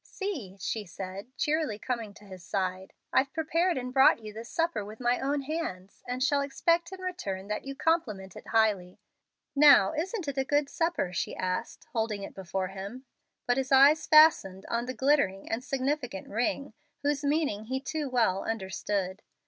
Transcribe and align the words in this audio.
"See," 0.03 0.57
she 0.59 0.83
said, 0.83 1.27
cheerily, 1.37 1.77
coming 1.77 2.11
to 2.15 2.25
his 2.25 2.43
side, 2.43 2.93
"I've 3.13 3.31
prepared 3.33 3.77
and 3.77 3.93
brought 3.93 4.17
you 4.19 4.33
this 4.33 4.49
supper 4.49 4.83
with 4.83 4.99
my 4.99 5.19
own 5.19 5.41
hands, 5.43 6.01
and 6.07 6.23
shall 6.23 6.41
expect 6.41 6.91
in 6.91 6.99
return 7.01 7.49
that 7.49 7.65
you 7.65 7.75
compliment 7.75 8.35
it 8.35 8.47
highly. 8.47 8.99
Now, 9.55 9.93
isn't 9.93 10.27
it 10.27 10.39
a 10.39 10.43
good 10.43 10.69
supper?" 10.71 11.13
she 11.13 11.35
asked, 11.35 11.85
holding 11.93 12.23
it 12.23 12.33
before 12.33 12.69
him. 12.69 13.05
But 13.45 13.57
his 13.57 13.71
eyes 13.71 14.07
fastened 14.07 14.65
on 14.69 14.87
the 14.87 14.95
glittering 14.95 15.47
and 15.51 15.63
significant 15.63 16.27
ring, 16.29 16.73
whose 17.03 17.23
meaning 17.23 17.65
he 17.65 17.79
too 17.79 18.09
well 18.09 18.43
understood. 18.43 19.21